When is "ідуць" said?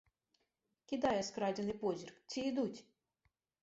2.53-2.79